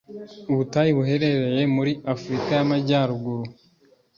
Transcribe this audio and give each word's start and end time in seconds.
ubutayu 0.51 0.97
buhereye 0.97 1.63
muri 1.75 1.91
afurika 2.13 2.49
y’ 2.57 2.61
amajyaruguru 2.65 3.43